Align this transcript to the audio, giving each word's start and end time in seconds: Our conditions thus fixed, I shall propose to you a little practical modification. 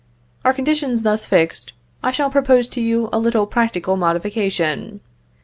Our 0.43 0.51
conditions 0.51 1.03
thus 1.03 1.25
fixed, 1.25 1.73
I 2.01 2.09
shall 2.09 2.31
propose 2.31 2.67
to 2.69 2.81
you 2.81 3.07
a 3.13 3.19
little 3.19 3.45
practical 3.45 3.95
modification. 3.97 4.99